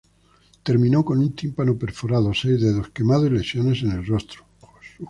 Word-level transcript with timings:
Terminó 0.63 1.05
con 1.05 1.19
un 1.19 1.35
tímpano 1.35 1.77
perforado, 1.77 2.33
seis 2.33 2.59
dedos 2.59 2.89
quemados 2.89 3.27
y 3.27 3.33
lesiones 3.35 3.83
en 3.83 3.91
el 3.91 4.05
rostro. 4.07 4.43